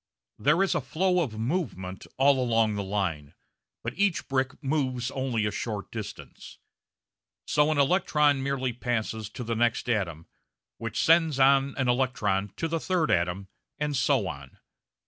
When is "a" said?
0.73-0.81, 5.45-5.51, 12.75-12.79